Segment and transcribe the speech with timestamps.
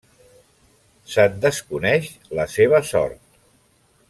[1.15, 2.09] Se'n desconeix
[2.41, 3.41] la seva sort.